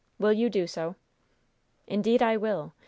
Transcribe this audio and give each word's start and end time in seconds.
Will 0.17 0.33
you 0.33 0.49
do 0.49 0.65
so?" 0.65 0.95
"Indeed, 1.85 2.23
I 2.23 2.35
will. 2.35 2.73